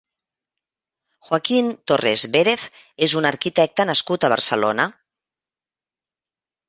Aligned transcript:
Joaquín 1.27 1.67
Torres 1.91 2.25
Vérez 2.37 2.65
és 3.09 3.15
un 3.21 3.29
arquitecte 3.33 3.87
nascut 3.91 4.27
a 4.29 4.33
Barcelona. 4.37 4.89